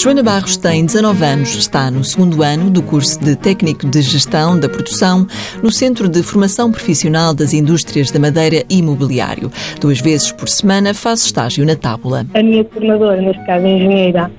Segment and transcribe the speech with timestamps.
[0.00, 4.56] Joana Barros tem 19 anos, está no segundo ano do curso de Técnico de Gestão
[4.56, 5.26] da Produção
[5.60, 9.50] no Centro de Formação Profissional das Indústrias da Madeira e Imobiliário.
[9.80, 12.24] Duas vezes por semana faz estágio na Tábula.
[12.32, 14.30] A minha coordenadora, neste caso a engenheira,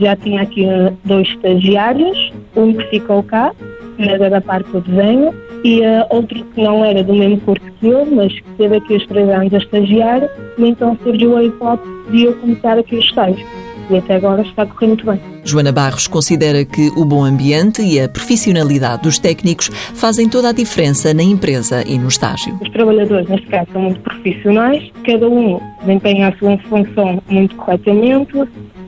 [0.00, 0.66] já tinha aqui
[1.04, 3.52] dois estagiários, um que ficou cá,
[3.96, 7.64] mas era da parte do desenho, e uh, outro que não era do mesmo curso
[7.78, 10.28] que eu, mas que teve aqui os três anos a estagiar,
[10.58, 14.88] então surgiu a hipótese de eu começar aqui o estágio e até agora está correndo
[14.88, 15.20] muito bem.
[15.44, 20.52] Joana Barros considera que o bom ambiente e a profissionalidade dos técnicos fazem toda a
[20.52, 22.58] diferença na empresa e no estágio.
[22.60, 28.32] Os trabalhadores, neste caso, são muito profissionais, cada um desempenha a sua função muito corretamente,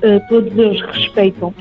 [0.02, 1.52] eh, todos eles respeitam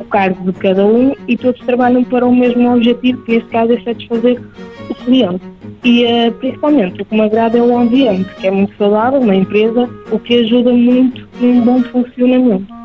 [0.00, 3.72] o cargo de cada um e todos trabalham para o mesmo objetivo, que neste caso
[3.72, 4.40] é satisfazer
[4.88, 5.42] o cliente.
[5.84, 9.34] E uh, principalmente o que me agrada é o ambiente, que é muito saudável na
[9.34, 12.77] empresa, o que ajuda muito num bom funcionamento.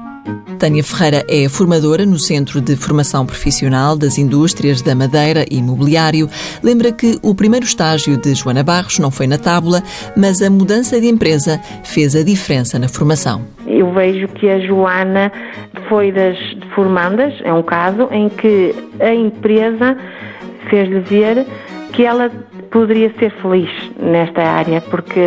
[0.59, 6.29] Tânia Ferreira é formadora no Centro de Formação Profissional das Indústrias da Madeira e Imobiliário.
[6.63, 9.83] Lembra que o primeiro estágio de Joana Barros não foi na tábula,
[10.15, 13.41] mas a mudança de empresa fez a diferença na formação.
[13.67, 15.31] Eu vejo que a Joana
[15.89, 16.37] foi das
[16.73, 19.97] formandas, é um caso em que a empresa
[20.69, 21.45] fez-lhe ver
[21.91, 22.29] que ela
[22.71, 25.19] poderia ser feliz nesta área, porque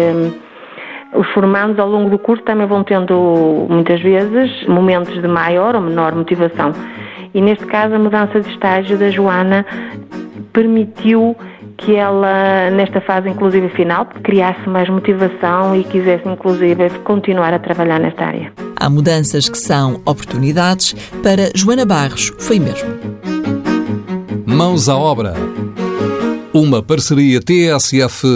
[1.14, 5.80] os formandos ao longo do curso também vão tendo muitas vezes momentos de maior ou
[5.80, 6.72] menor motivação.
[7.34, 9.64] E neste caso a mudança de estágio da Joana
[10.52, 11.36] permitiu
[11.76, 18.00] que ela, nesta fase inclusive final, criasse mais motivação e quisesse inclusive continuar a trabalhar
[18.00, 18.52] nesta área.
[18.78, 20.94] Há mudanças que são oportunidades.
[21.22, 22.88] Para Joana Barros, foi mesmo.
[24.46, 25.34] Mãos à obra.
[26.52, 28.26] Uma parceria TSF-IEFP.